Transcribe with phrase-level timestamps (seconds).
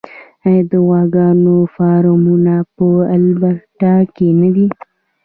[0.45, 4.67] آیا د غواګانو فارمونه په البرټا کې نه دي؟